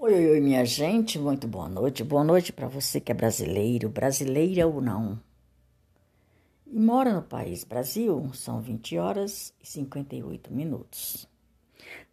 Oi, 0.00 0.14
oi, 0.14 0.30
oi, 0.30 0.40
minha 0.40 0.64
gente, 0.64 1.18
muito 1.18 1.48
boa 1.48 1.68
noite. 1.68 2.04
Boa 2.04 2.22
noite 2.22 2.52
para 2.52 2.68
você 2.68 3.00
que 3.00 3.10
é 3.10 3.14
brasileiro, 3.14 3.88
brasileira 3.88 4.64
ou 4.64 4.80
não. 4.80 5.20
E 6.64 6.78
mora 6.78 7.12
no 7.12 7.20
país 7.20 7.64
Brasil, 7.64 8.30
são 8.32 8.60
20 8.60 8.96
horas 8.96 9.52
e 9.60 9.66
58 9.66 10.52
minutos. 10.54 11.28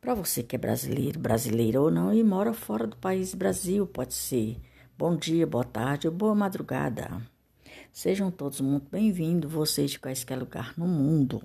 Para 0.02 0.16
você 0.16 0.42
que 0.42 0.56
é 0.56 0.60
brasileiro, 0.60 1.20
brasileira 1.20 1.80
ou 1.80 1.92
não 1.92 2.12
e 2.12 2.24
mora 2.24 2.56
fora 2.56 2.88
do 2.88 2.98
país 2.98 3.36
Brasil, 3.36 3.86
pode 3.86 4.16
ser 4.16 4.60
bom 4.98 5.16
dia, 5.16 5.46
boa 5.46 5.64
tarde 5.64 6.08
ou 6.08 6.14
boa 6.14 6.34
madrugada. 6.34 7.22
Sejam 7.92 8.32
todos 8.32 8.62
muito 8.62 8.90
bem-vindos, 8.90 9.54
vocês 9.54 9.92
de 9.92 10.00
quaisquer 10.00 10.40
lugar 10.40 10.74
no 10.76 10.88
mundo. 10.88 11.40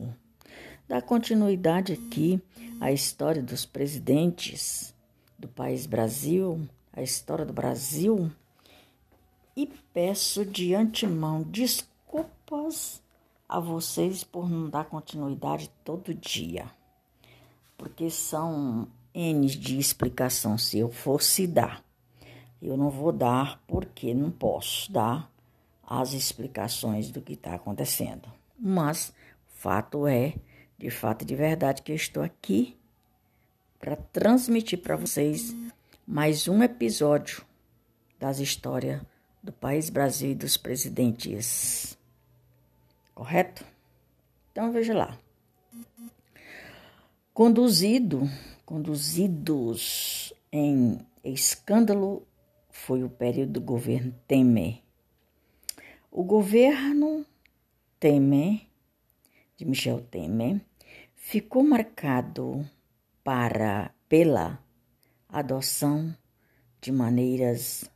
Dá 0.89 1.03
continuidade 1.03 1.93
aqui 1.93 2.41
à 2.81 2.91
história 2.91 3.43
dos 3.43 3.67
presidentes 3.67 4.99
do 5.41 5.49
país 5.49 5.87
Brasil, 5.87 6.69
a 6.93 7.03
história 7.03 7.47
do 7.47 7.53
Brasil, 7.53 8.31
e 9.57 9.67
peço 9.67 10.45
de 10.45 10.75
antemão 10.75 11.43
desculpas 11.43 13.03
a 13.49 13.59
vocês 13.59 14.23
por 14.23 14.49
não 14.49 14.69
dar 14.69 14.85
continuidade 14.85 15.71
todo 15.83 16.15
dia, 16.15 16.71
porque 17.77 18.11
são 18.11 18.87
N 19.15 19.47
de 19.47 19.79
explicação 19.79 20.59
se 20.59 20.79
eu 20.79 20.91
fosse 20.91 21.47
dar. 21.47 21.83
Eu 22.61 22.77
não 22.77 22.91
vou 22.91 23.11
dar 23.11 23.63
porque 23.67 24.13
não 24.13 24.31
posso 24.31 24.93
dar 24.93 25.33
as 25.83 26.13
explicações 26.13 27.11
do 27.11 27.23
que 27.23 27.33
está 27.33 27.55
acontecendo. 27.55 28.31
Mas 28.59 29.13
fato 29.47 30.07
é, 30.07 30.35
de 30.79 30.91
fato 30.91 31.23
e 31.23 31.25
de 31.25 31.35
verdade, 31.35 31.83
que 31.83 31.91
eu 31.91 31.97
estou 31.97 32.23
aqui 32.23 32.79
para 33.81 33.97
transmitir 33.97 34.79
para 34.79 34.95
vocês 34.95 35.57
mais 36.07 36.47
um 36.47 36.63
episódio 36.63 37.43
das 38.19 38.39
histórias 38.39 39.01
do 39.43 39.51
país 39.51 39.89
Brasil 39.89 40.33
e 40.33 40.35
dos 40.35 40.59
presidentes. 40.59 41.97
Correto? 43.15 43.65
Então 44.53 44.71
veja 44.71 44.93
lá. 44.93 45.19
Conduzido, 47.33 48.29
conduzidos 48.67 50.35
em 50.53 50.99
escândalo 51.25 52.27
foi 52.69 53.03
o 53.03 53.09
período 53.09 53.53
do 53.53 53.61
governo 53.63 54.15
Temer. 54.29 54.83
O 56.11 56.23
governo 56.23 57.25
Temer, 57.99 58.61
de 59.57 59.65
Michel 59.65 60.03
Temer, 60.03 60.61
ficou 61.17 61.65
marcado 61.65 62.69
para 63.23 63.95
pela 64.09 64.59
adoção 65.29 66.17
de 66.81 66.91
maneiras 66.91 67.89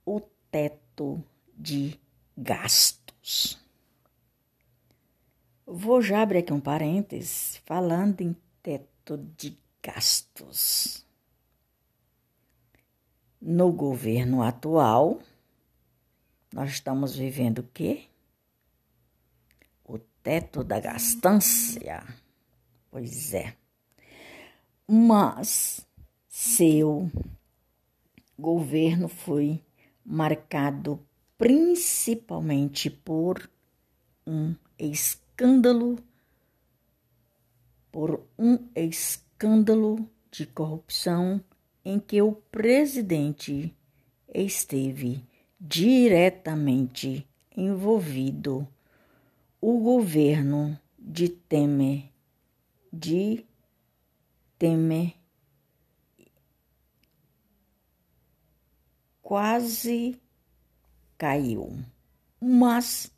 o 0.05 0.21
teto 0.51 1.23
de 1.57 1.99
gastos. 2.37 3.59
Vou 5.65 6.01
já 6.01 6.21
abrir 6.21 6.39
aqui 6.39 6.53
um 6.53 6.59
parênteses 6.59 7.61
falando 7.65 8.21
em 8.21 8.35
teto 8.61 9.17
de 9.37 9.57
gastos. 9.81 11.05
No 13.41 13.71
governo 13.71 14.41
atual, 14.41 15.19
nós 16.53 16.69
estamos 16.69 17.15
vivendo 17.15 17.59
o 17.59 17.69
quê? 17.73 18.03
O 19.83 19.97
teto 20.21 20.63
da 20.63 20.79
gastância. 20.79 22.03
Pois 22.91 23.33
é. 23.33 23.55
Mas 24.87 25.85
seu 26.29 27.11
governo 28.37 29.07
foi 29.07 29.63
marcado 30.05 31.03
principalmente 31.39 32.89
por 32.89 33.49
um 34.27 34.55
escândalo 34.77 35.97
por 37.91 38.25
um 38.37 38.57
escândalo 38.75 40.09
de 40.31 40.47
corrupção 40.47 41.43
em 41.85 41.99
que 41.99 42.21
o 42.21 42.31
presidente 42.31 43.75
esteve 44.33 45.23
diretamente 45.65 47.25
envolvido 47.55 48.67
o 49.61 49.79
governo 49.79 50.77
de 50.99 51.29
Temer, 51.29 52.11
de 52.91 53.45
Temer 54.59 55.13
quase 59.21 60.19
caiu, 61.17 61.79
mas 62.41 63.09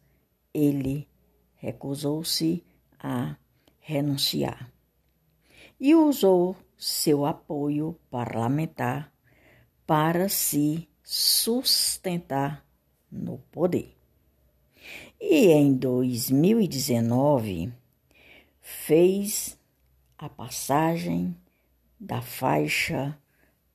ele 0.54 1.08
recusou-se 1.56 2.64
a 3.00 3.36
renunciar 3.80 4.72
e 5.80 5.96
usou 5.96 6.56
seu 6.78 7.26
apoio 7.26 8.00
parlamentar 8.12 9.12
para 9.88 10.30
se 10.30 10.88
sustentar 11.06 12.66
no 13.12 13.38
poder. 13.52 13.96
E 15.22 15.48
em 15.52 15.74
2019 15.76 17.72
fez 18.60 19.58
a 20.18 20.28
passagem 20.28 21.38
da 22.00 22.22
faixa 22.22 23.18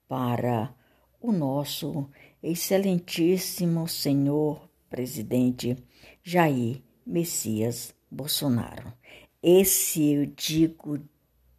para 0.08 0.74
o 1.20 1.30
nosso 1.30 2.10
excelentíssimo 2.42 3.86
senhor 3.86 4.68
presidente 4.88 5.76
Jair 6.22 6.82
Messias 7.06 7.94
Bolsonaro. 8.10 8.92
Esse 9.42 10.12
eu 10.12 10.26
digo 10.26 10.98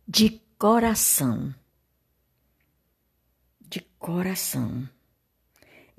de 0.08 0.42
coração. 0.58 1.56
De 3.62 3.80
coração. 3.98 4.88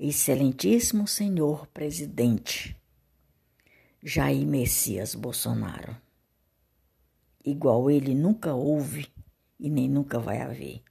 Excelentíssimo 0.05 1.07
Senhor 1.07 1.65
Presidente 1.67 2.75
Jair 4.03 4.45
Messias 4.45 5.15
Bolsonaro. 5.15 5.95
Igual 7.45 7.89
ele 7.89 8.13
nunca 8.13 8.53
houve 8.53 9.07
e 9.57 9.69
nem 9.69 9.87
nunca 9.87 10.19
vai 10.19 10.41
haver. 10.41 10.83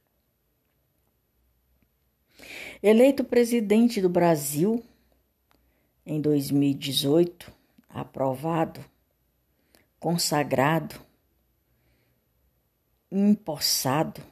Eleito 2.81 3.23
presidente 3.23 4.01
do 4.01 4.09
Brasil 4.09 4.83
em 6.03 6.19
2018, 6.19 7.53
aprovado, 7.87 8.83
consagrado, 9.99 10.99
empossado, 13.11 14.23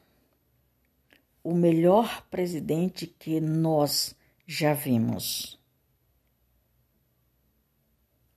o 1.43 1.53
melhor 1.53 2.25
presidente 2.31 3.05
que 3.05 3.39
nós 3.39 4.19
já 4.53 4.73
vimos. 4.73 5.57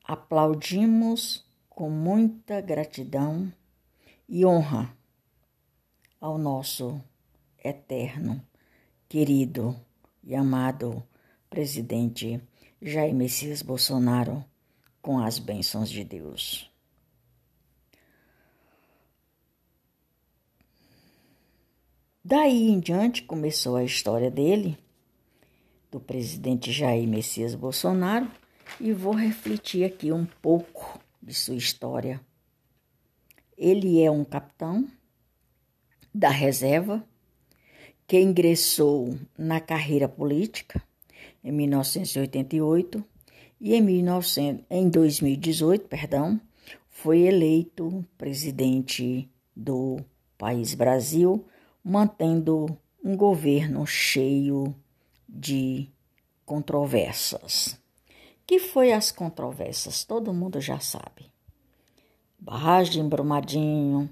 Aplaudimos 0.05 1.45
com 1.69 1.91
muita 1.91 2.61
gratidão 2.61 3.53
e 4.29 4.47
honra 4.47 4.97
ao 6.21 6.39
nosso 6.39 7.03
eterno, 7.65 8.41
querido 9.09 9.75
e 10.23 10.37
amado 10.37 11.03
presidente 11.51 12.41
Jair 12.81 13.13
Messias 13.13 13.61
Bolsonaro, 13.61 14.45
com 15.03 15.19
as 15.19 15.41
bênçãos 15.41 15.91
de 15.91 16.05
Deus. 16.05 16.71
Daí 22.25 22.69
em 22.69 22.79
diante 22.79 23.25
começou 23.25 23.75
a 23.75 23.83
história 23.83 24.31
dele, 24.31 24.79
do 25.95 26.01
presidente 26.01 26.73
Jair 26.73 27.07
Messias 27.07 27.55
Bolsonaro, 27.55 28.29
e 28.81 28.93
vou 28.93 29.15
refletir 29.15 29.85
aqui 29.85 30.11
um 30.11 30.27
pouco 30.43 30.99
de 31.23 31.33
sua 31.33 31.55
história. 31.55 32.21
Ele 33.57 34.03
é 34.03 34.11
um 34.11 34.25
capitão 34.25 34.89
da 36.13 36.31
reserva 36.31 37.07
que 38.09 38.21
ingressou 38.21 39.17
na 39.39 39.61
carreira 39.61 40.09
política 40.09 40.83
em 41.45 41.53
1988 41.53 43.05
e 43.61 43.77
em, 43.77 43.81
1900, 43.81 44.65
em 44.69 44.89
2018, 44.89 45.87
perdão, 45.87 46.41
foi 46.89 47.21
eleito 47.21 48.05
presidente 48.19 49.31
do 49.55 50.01
país 50.37 50.75
Brasil 50.75 51.47
mantendo 51.85 52.77
um 53.05 53.17
governo 53.17 53.87
cheio 53.87 54.75
de 55.35 55.89
controvérsias. 56.47 57.79
Que 58.47 58.59
foi 58.59 58.93
as 58.93 59.11
controvérsias? 59.11 60.05
Todo 60.05 60.33
mundo 60.33 60.61
já 60.61 60.79
sabe. 60.79 61.33
Barragem 62.39 63.09
Brumadinho, 63.09 64.09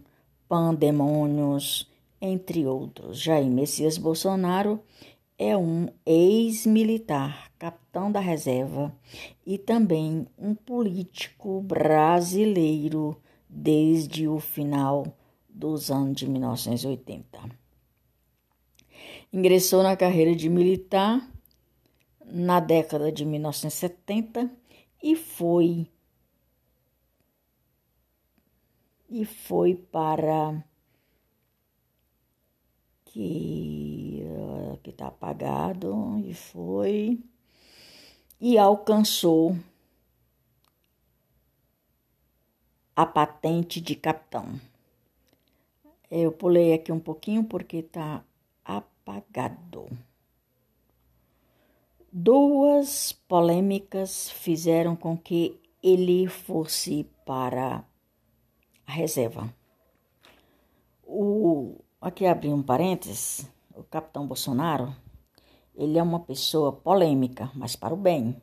Pandemônios, 0.49 1.89
entre 2.21 2.67
outros. 2.67 3.21
Jair 3.21 3.47
Messias 3.47 3.99
Bolsonaro 3.99 4.81
é 5.39 5.57
um 5.57 5.89
ex-militar, 6.05 7.51
capitão 7.59 8.11
da 8.11 8.21
reserva 8.21 8.95
e 9.45 9.59
também 9.59 10.27
um 10.39 10.55
político 10.55 11.61
brasileiro 11.61 13.17
desde 13.49 14.27
o 14.27 14.39
final 14.39 15.07
dos 15.49 15.91
anos 15.91 16.17
de 16.17 16.29
1980. 16.29 17.62
Ingressou 19.33 19.83
na 19.83 19.97
carreira 19.97 20.37
de 20.37 20.49
militar 20.49 21.27
na 22.25 22.61
década 22.61 23.11
de 23.11 23.25
1970 23.25 24.51
e 25.03 25.17
foi 25.17 25.87
e 29.09 29.25
foi 29.25 29.75
para 29.75 30.65
que 33.05 34.23
que 34.83 34.91
está 34.91 35.07
apagado 35.07 36.19
e 36.25 36.35
foi 36.35 37.21
e 38.41 38.59
alcançou 38.59 39.57
a 42.95 43.07
patente 43.07 43.81
de 43.81 43.95
capitão. 43.95 44.61
Eu 46.11 46.33
pulei 46.33 46.75
aqui 46.75 46.93
um 46.93 47.01
pouquinho 47.01 47.45
porque 47.45 47.79
está 47.79 48.25
apagado. 49.03 49.89
Duas 52.13 53.13
polêmicas 53.13 54.31
fizeram 54.31 54.95
com 54.95 55.17
que 55.17 55.61
ele 55.83 56.29
fosse 56.29 57.05
para 57.27 57.85
a 58.87 58.93
reserva. 58.93 59.53
O, 61.05 61.81
aqui 62.01 62.27
abri 62.27 62.53
um 62.53 62.63
parênteses, 62.63 63.51
o 63.75 63.83
capitão 63.83 64.27
Bolsonaro, 64.27 64.95
ele 65.75 65.99
é 65.99 66.03
uma 66.03 66.21
pessoa 66.21 66.73
polêmica, 66.73 67.51
mas 67.55 67.75
para 67.75 67.95
o 67.95 67.97
bem. 67.97 68.41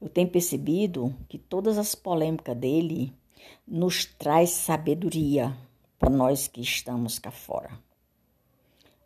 Eu 0.00 0.08
tenho 0.08 0.30
percebido 0.30 1.14
que 1.28 1.38
todas 1.38 1.78
as 1.78 1.94
polêmicas 1.94 2.56
dele 2.56 3.12
nos 3.66 4.04
traz 4.04 4.50
sabedoria 4.50 5.56
para 5.98 6.10
nós 6.10 6.46
que 6.46 6.60
estamos 6.60 7.18
cá 7.18 7.30
fora. 7.30 7.87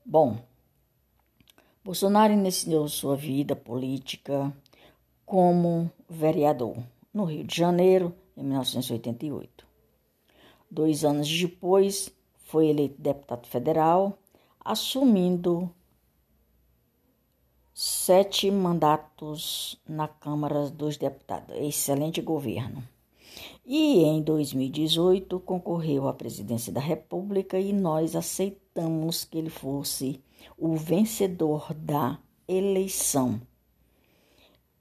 Bom, 0.04 0.38
Bolsonaro 1.84 2.32
iniciou 2.32 2.88
sua 2.88 3.16
vida 3.16 3.54
política 3.54 4.52
como 5.24 5.90
vereador 6.08 6.76
no 7.14 7.24
Rio 7.24 7.44
de 7.44 7.56
Janeiro 7.56 8.14
em 8.36 8.42
1988. 8.42 9.66
Dois 10.70 11.04
anos 11.04 11.28
depois, 11.28 12.10
foi 12.44 12.68
eleito 12.68 13.00
deputado 13.00 13.46
federal 13.46 14.18
assumindo 14.64 15.70
sete 17.72 18.50
mandatos 18.50 19.80
na 19.88 20.06
Câmara 20.06 20.68
dos 20.68 20.96
Deputados. 20.96 21.56
Excelente 21.56 22.20
governo. 22.20 22.86
E 23.64 24.02
em 24.02 24.22
2018 24.22 25.38
concorreu 25.40 26.08
à 26.08 26.12
presidência 26.12 26.72
da 26.72 26.80
República 26.80 27.58
e 27.58 27.72
nós 27.72 28.16
aceitamos 28.16 29.24
que 29.24 29.38
ele 29.38 29.50
fosse 29.50 30.20
o 30.58 30.76
vencedor 30.76 31.72
da 31.74 32.18
eleição. 32.48 33.40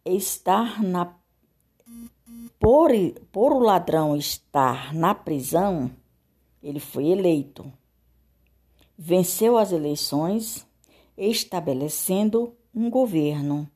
Estar 0.05 0.81
na 0.83 1.15
por, 2.59 2.91
por 3.31 3.53
o 3.53 3.59
ladrão 3.59 4.15
estar 4.15 4.93
na 4.93 5.15
prisão, 5.15 5.91
ele 6.61 6.79
foi 6.79 7.07
eleito 7.07 7.71
venceu 9.03 9.57
as 9.57 9.71
eleições, 9.71 10.63
estabelecendo 11.17 12.53
um 12.73 12.87
governo 12.87 13.67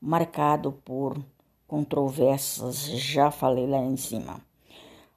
marcado 0.00 0.72
por 0.72 1.22
controvérsias, 1.70 2.86
já 2.86 3.30
falei 3.30 3.66
lá 3.66 3.78
em 3.78 3.96
cima. 3.96 4.40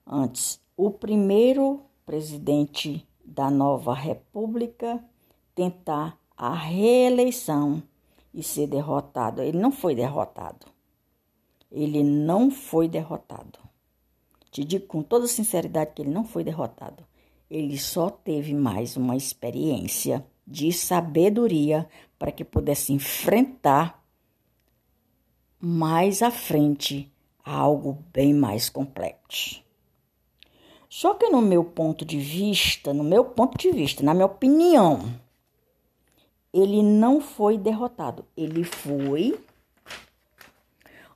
Antes, 0.05 0.61
o 0.77 0.91
primeiro 0.91 1.81
presidente 2.05 3.07
da 3.25 3.49
nova 3.49 3.93
república 3.93 5.03
tentar 5.55 6.15
a 6.37 6.53
reeleição 6.53 7.81
e 8.31 8.43
ser 8.43 8.67
derrotado. 8.67 9.41
Ele 9.41 9.57
não 9.57 9.71
foi 9.71 9.95
derrotado. 9.95 10.67
Ele 11.71 12.03
não 12.03 12.51
foi 12.51 12.87
derrotado. 12.87 13.57
Te 14.51 14.63
digo 14.63 14.85
com 14.85 15.01
toda 15.01 15.25
sinceridade 15.25 15.93
que 15.95 16.03
ele 16.03 16.11
não 16.11 16.23
foi 16.23 16.43
derrotado 16.43 17.03
ele 17.53 17.77
só 17.77 18.09
teve 18.09 18.51
mais 18.51 18.97
uma 18.97 19.15
experiência 19.15 20.25
de 20.45 20.73
sabedoria 20.73 21.87
para 22.17 22.31
que 22.31 22.43
pudesse 22.43 22.91
enfrentar 22.91 24.02
mais 25.65 26.21
à 26.21 26.29
frente 26.29 27.09
algo 27.41 28.03
bem 28.11 28.33
mais 28.33 28.67
complexo. 28.67 29.63
Só 30.89 31.13
que 31.13 31.29
no 31.29 31.41
meu 31.41 31.63
ponto 31.63 32.03
de 32.03 32.19
vista, 32.19 32.93
no 32.93 33.01
meu 33.01 33.23
ponto 33.23 33.57
de 33.57 33.71
vista, 33.71 34.03
na 34.03 34.13
minha 34.13 34.25
opinião, 34.25 35.17
ele 36.51 36.83
não 36.83 37.21
foi 37.21 37.57
derrotado, 37.57 38.25
ele 38.35 38.65
foi 38.65 39.39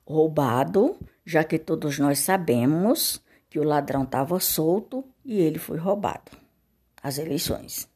roubado, 0.06 0.96
já 1.26 1.44
que 1.44 1.60
todos 1.60 2.00
nós 2.00 2.20
sabemos 2.20 3.22
que 3.50 3.60
o 3.60 3.66
ladrão 3.66 4.04
estava 4.04 4.40
solto 4.40 5.04
e 5.26 5.42
ele 5.42 5.60
foi 5.60 5.78
roubado 5.78 6.32
as 7.04 7.18
eleições. 7.18 7.90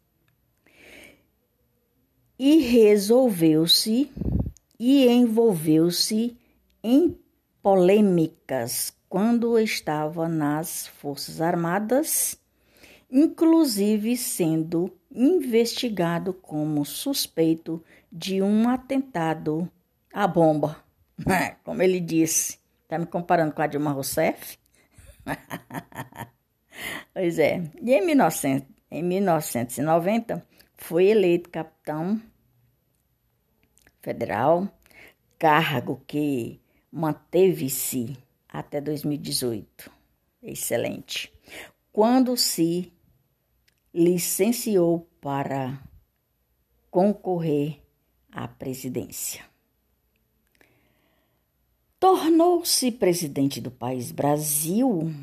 E 2.38 2.58
resolveu-se 2.58 4.12
e 4.78 5.08
envolveu-se 5.08 6.41
em 6.84 7.18
polêmicas 7.62 8.94
quando 9.12 9.60
estava 9.60 10.30
nas 10.30 10.88
Forças 10.88 11.42
Armadas, 11.42 12.40
inclusive 13.10 14.16
sendo 14.16 14.90
investigado 15.14 16.34
como 16.34 16.86
suspeito 16.86 17.84
de 18.10 18.42
um 18.42 18.70
atentado 18.70 19.70
à 20.14 20.26
bomba. 20.26 20.82
Como 21.64 21.82
ele 21.82 22.00
disse, 22.00 22.58
está 22.84 22.98
me 22.98 23.06
comparando 23.06 23.54
com 23.54 23.62
a 23.62 23.68
Dilma 23.68 23.92
Rousseff? 23.92 24.58
pois 27.14 27.38
é. 27.38 27.64
E 27.82 27.92
em, 27.92 28.06
1900, 28.06 28.68
em 28.90 29.04
1990 29.04 30.46
foi 30.78 31.08
eleito 31.08 31.50
capitão 31.50 32.22
federal, 34.02 34.68
cargo 35.38 36.02
que 36.08 36.61
manteve-se 36.92 38.18
até 38.50 38.82
2018. 38.82 39.92
Excelente. 40.44 41.32
Quando 41.92 42.36
se 42.36 42.92
licenciou 43.94 45.08
para 45.20 45.82
concorrer 46.90 47.82
à 48.32 48.48
presidência. 48.48 49.44
Tornou-se 52.00 52.92
presidente 52.92 53.62
do 53.62 53.70
país 53.70 54.12
Brasil 54.12 55.14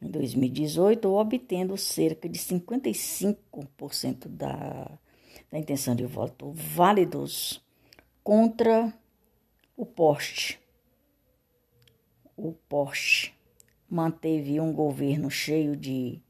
em 0.00 0.10
2018, 0.10 1.08
obtendo 1.08 1.76
cerca 1.76 2.28
de 2.28 2.38
55% 2.38 4.28
da, 4.28 4.98
da 5.50 5.58
intenção 5.58 5.94
de 5.94 6.04
voto 6.04 6.52
válidos 6.52 7.64
contra 8.22 8.92
o 9.76 9.84
poste. 9.84 10.58
O 12.36 12.52
poste 12.52 13.34
manteve 13.88 14.58
um 14.60 14.72
governo 14.72 15.30
cheio 15.30 15.76
de 15.76 16.22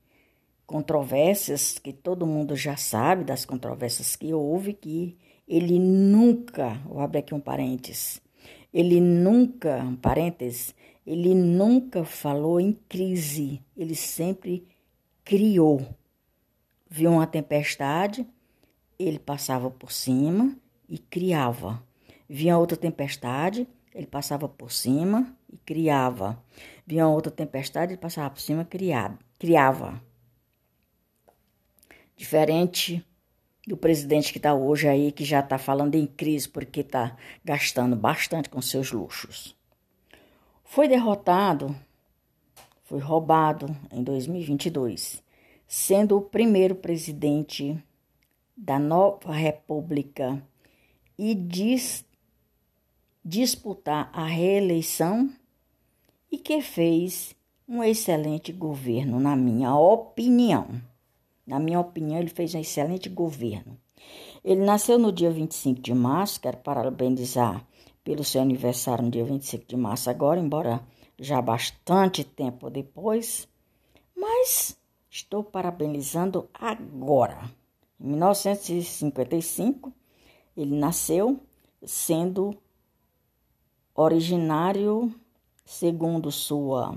controvérsias, 0.67 1.79
que 1.79 1.93
todo 1.93 2.27
mundo 2.27 2.57
já 2.57 2.77
sabe 2.77 3.25
das 3.25 3.45
controvérsias 3.45 4.17
que 4.17 4.35
houve, 4.35 4.73
que 4.73 5.17
ele 5.47 5.79
nunca, 5.79 6.75
vou 6.85 7.01
abrir 7.01 7.21
aqui 7.21 7.35
um 7.35 7.41
parênteses, 7.41 8.21
ele 8.75 9.01
nunca, 9.01 9.79
um 9.79 9.95
parênteses, 9.95 10.75
ele 11.07 11.35
nunca 11.35 12.05
falou 12.05 12.61
em 12.61 12.73
crise, 12.89 13.63
ele 13.77 13.95
sempre 13.95 14.67
criou. 15.25 15.87
Viu 16.89 17.13
uma 17.13 17.27
tempestade, 17.27 18.27
ele 18.99 19.19
passava 19.19 19.71
por 19.71 19.93
cima 19.93 20.57
e 20.89 20.99
criava. 20.99 21.86
Vinha 22.29 22.59
outra 22.59 22.77
tempestade, 22.77 23.69
ele 23.95 24.07
passava 24.07 24.49
por 24.49 24.71
cima 24.71 25.35
e 25.51 25.57
criava. 25.59 26.43
Vinha 26.87 27.07
outra 27.07 27.31
tempestade, 27.31 27.93
ele 27.93 28.01
passava 28.01 28.31
por 28.31 28.41
cima 28.41 28.63
e 28.63 29.19
criava. 29.39 30.03
Diferente 32.17 33.05
do 33.67 33.77
presidente 33.77 34.33
que 34.33 34.39
está 34.39 34.55
hoje 34.55 34.87
aí, 34.87 35.11
que 35.11 35.25
já 35.25 35.41
está 35.41 35.59
falando 35.59 35.97
em 35.97 36.07
crise 36.07 36.49
porque 36.49 36.81
está 36.81 37.17
gastando 37.45 37.97
bastante 37.97 38.49
com 38.49 38.63
seus 38.63 38.93
luxos. 38.93 39.57
Foi 40.65 40.87
derrotado, 40.89 41.75
foi 42.85 43.01
roubado 43.01 43.77
em 43.91 44.03
2022, 44.03 45.23
sendo 45.67 46.17
o 46.17 46.23
primeiro 46.23 46.77
presidente 46.77 47.77
da 48.57 48.79
nova 48.79 49.33
república 49.33 50.41
e 51.19 51.35
dis, 51.35 52.06
disputar 53.29 54.09
a 54.13 54.25
reeleição 54.25 55.29
e 56.31 56.39
que 56.39 56.61
fez 56.63 57.35
um 57.69 57.83
excelente 57.83 58.53
governo, 58.53 59.19
na 59.19 59.35
minha 59.35 59.75
opinião. 59.75 60.81
Na 61.45 61.59
minha 61.59 61.81
opinião, 61.81 62.21
ele 62.21 62.29
fez 62.29 62.55
um 62.55 62.61
excelente 62.61 63.09
governo. 63.09 63.77
Ele 64.45 64.65
nasceu 64.65 64.97
no 64.97 65.11
dia 65.11 65.29
25 65.29 65.81
de 65.81 65.93
março, 65.93 66.41
quero 66.41 66.59
parabenizar 66.59 67.67
pelo 68.05 68.23
seu 68.23 68.41
aniversário 68.41 69.05
no 69.05 69.11
dia 69.11 69.25
25 69.25 69.67
de 69.67 69.77
março 69.77 70.09
agora, 70.09 70.39
embora 70.39 70.81
já 71.19 71.43
bastante 71.43 72.23
tempo 72.23 72.71
depois, 72.71 73.49
mas 74.17 74.79
estou 75.11 75.43
parabenizando 75.43 76.49
agora. 76.55 77.51
Em 78.01 78.07
1955, 78.07 79.93
ele 80.57 80.77
nasceu 80.77 81.41
sendo 81.85 82.57
originário, 83.97 85.13
segundo 85.65 86.31
sua 86.31 86.97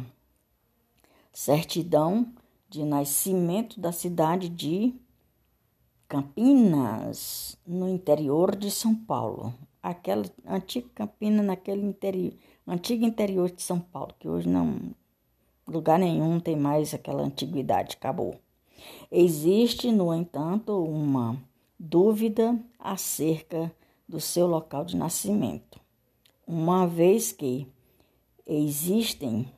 certidão 1.31 2.33
de 2.69 2.83
nascimento 2.83 3.79
da 3.79 3.91
cidade 3.91 4.49
de 4.49 4.93
Campinas, 6.07 7.57
no 7.65 7.87
interior 7.87 8.55
de 8.55 8.69
São 8.69 8.93
Paulo. 8.93 9.53
Aquela 9.81 10.25
antiga 10.45 10.89
Campinas 10.93 11.45
naquele 11.45 11.85
interior, 11.85 12.33
antigo 12.67 13.05
interior 13.05 13.49
de 13.49 13.61
São 13.61 13.79
Paulo, 13.79 14.13
que 14.19 14.27
hoje 14.27 14.49
não 14.49 14.93
lugar 15.65 15.99
nenhum 15.99 16.39
tem 16.39 16.55
mais 16.55 16.93
aquela 16.93 17.23
antiguidade, 17.23 17.95
acabou. 17.95 18.35
Existe, 19.11 19.91
no 19.91 20.13
entanto, 20.13 20.83
uma 20.83 21.37
dúvida 21.79 22.59
acerca 22.77 23.71
do 24.07 24.19
seu 24.19 24.47
local 24.47 24.83
de 24.83 24.97
nascimento, 24.97 25.78
uma 26.51 26.87
vez 26.87 27.31
que 27.31 27.67
existem 28.43 29.53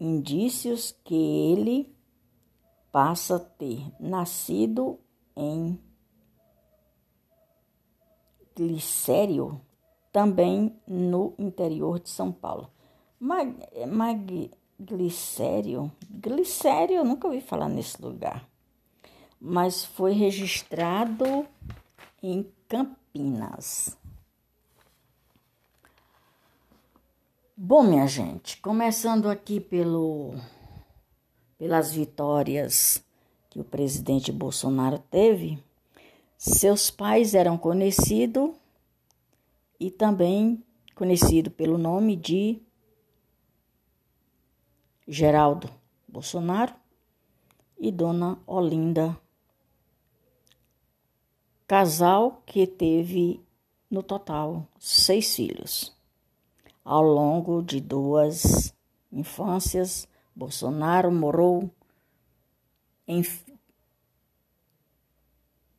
indícios 0.00 0.96
que 1.04 1.14
ele 1.14 1.94
passa 2.90 3.36
a 3.36 3.38
ter 3.38 3.92
nascido 4.00 4.98
em 5.36 5.78
Glicério, 8.56 9.60
também 10.10 10.74
no 10.86 11.34
interior 11.38 12.00
de 12.00 12.08
São 12.08 12.32
Paulo. 12.32 12.70
Mag, 13.20 13.54
mag, 13.86 14.50
Glicério, 14.80 15.92
Glicério, 16.10 16.96
eu 16.96 17.04
nunca 17.04 17.28
ouvi 17.28 17.42
falar 17.42 17.68
nesse 17.68 18.00
lugar, 18.00 18.48
mas 19.38 19.84
foi 19.84 20.12
registrado 20.12 21.46
em 22.22 22.50
Campinas. 22.66 24.00
Bom, 27.64 27.84
minha 27.84 28.08
gente, 28.08 28.56
começando 28.60 29.30
aqui 29.30 29.60
pelo, 29.60 30.34
pelas 31.56 31.92
vitórias 31.92 33.00
que 33.48 33.60
o 33.60 33.64
presidente 33.64 34.32
Bolsonaro 34.32 34.98
teve, 34.98 35.62
seus 36.36 36.90
pais 36.90 37.36
eram 37.36 37.56
conhecidos 37.56 38.50
e 39.78 39.92
também 39.92 40.60
conhecido 40.96 41.52
pelo 41.52 41.78
nome 41.78 42.16
de 42.16 42.60
Geraldo 45.06 45.70
Bolsonaro 46.08 46.74
e 47.78 47.92
Dona 47.92 48.40
Olinda, 48.44 49.16
casal 51.68 52.42
que 52.44 52.66
teve 52.66 53.40
no 53.88 54.02
total 54.02 54.66
seis 54.80 55.36
filhos. 55.36 56.01
Ao 56.84 57.02
longo 57.02 57.62
de 57.62 57.80
duas 57.80 58.74
infâncias, 59.10 60.08
Bolsonaro 60.34 61.12
morou 61.12 61.70
em, 63.06 63.22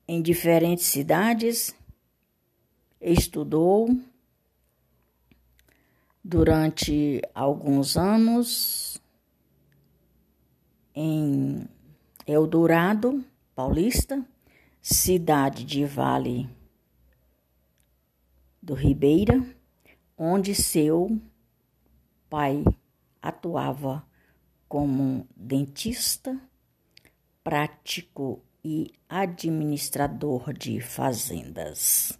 em 0.07 0.21
diferentes 0.21 0.85
cidades, 0.85 1.75
estudou 3.01 3.89
durante 6.23 7.21
alguns 7.35 7.97
anos 7.97 9.01
em 10.95 11.67
Eldorado 12.25 13.23
Paulista, 13.53 14.25
cidade 14.81 15.65
de 15.65 15.85
Vale 15.85 16.49
do 18.61 18.73
Ribeira, 18.73 19.43
onde 20.17 20.55
seu 20.55 21.19
pai 22.29 22.63
atuava 23.21 24.05
como 24.67 25.27
dentista 25.35 26.39
prático 27.43 28.41
e 28.63 28.91
administrador 29.09 30.53
de 30.53 30.79
fazendas. 30.79 32.17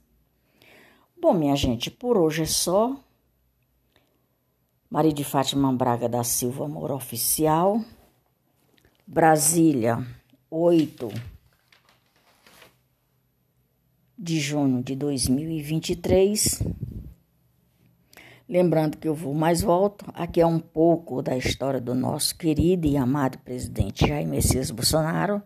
Bom, 1.19 1.33
minha 1.33 1.55
gente, 1.55 1.89
por 1.89 2.17
hoje 2.17 2.43
é 2.43 2.45
só. 2.45 2.95
Maria 4.89 5.13
de 5.13 5.23
Fátima 5.23 5.71
Braga 5.71 6.09
da 6.09 6.23
Silva, 6.23 6.65
amor 6.65 6.91
oficial. 6.91 7.83
Brasília, 9.07 10.05
8 10.49 11.09
de 14.17 14.39
junho 14.39 14.83
de 14.83 14.95
2023. 14.95 16.61
Lembrando 18.53 18.97
que 18.99 19.07
eu 19.07 19.15
vou 19.15 19.33
mais 19.33 19.61
volto, 19.61 20.05
aqui 20.13 20.39
é 20.39 20.45
um 20.45 20.59
pouco 20.59 21.23
da 21.23 21.35
história 21.35 21.81
do 21.81 21.95
nosso 21.95 22.37
querido 22.37 22.85
e 22.85 22.95
amado 22.95 23.39
presidente 23.39 24.07
Jair 24.07 24.27
Messias 24.27 24.69
Bolsonaro. 24.69 25.41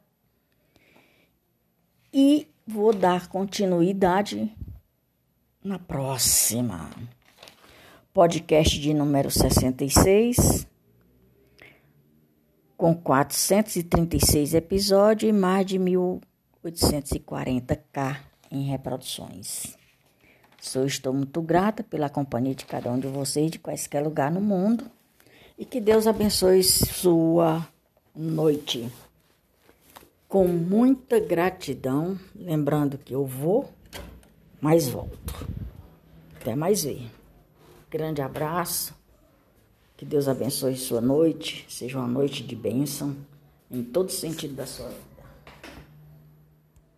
E 2.14 2.50
vou 2.68 2.94
dar 2.94 3.30
continuidade 3.30 4.54
na 5.64 5.80
próxima. 5.80 6.90
Podcast 8.14 8.78
de 8.78 8.94
número 8.94 9.32
66, 9.32 10.68
com 12.76 12.94
436 12.94 14.54
episódios 14.54 15.30
e 15.30 15.34
mais 15.34 15.66
de 15.66 15.80
1840k 15.80 18.18
em 18.52 18.64
reproduções. 18.64 19.77
Sou, 20.62 20.86
estou 20.86 21.14
muito 21.14 21.42
grata 21.42 21.84
pela 21.84 22.10
companhia 22.10 22.56
de 22.56 22.66
cada 22.66 22.92
um 22.92 23.00
de 23.00 23.08
vocês, 23.08 23.52
de 23.52 23.60
quaisquer 23.60 24.04
lugar 24.04 24.32
no 24.32 24.42
mundo. 24.42 24.86
E 25.58 25.66
que 25.66 25.80
Deus 25.80 26.08
abençoe 26.08 26.64
sua 26.64 27.68
noite. 28.16 28.92
Com 30.28 30.48
muita 30.48 31.20
gratidão, 31.20 32.20
lembrando 32.36 32.98
que 32.98 33.14
eu 33.14 33.26
vou, 33.26 33.70
mas 34.60 34.88
volto. 34.88 35.48
Até 36.40 36.56
mais 36.56 36.84
ver. 36.84 37.10
Grande 37.90 38.22
abraço. 38.22 38.94
Que 39.96 40.06
Deus 40.06 40.28
abençoe 40.28 40.76
sua 40.76 41.02
noite. 41.02 41.66
Seja 41.70 41.98
uma 41.98 42.08
noite 42.08 42.44
de 42.44 42.56
bênção 42.56 43.16
em 43.72 43.84
todo 43.84 44.12
sentido 44.12 44.54
da 44.54 44.66
sua 44.66 44.90
vida. 44.90 45.07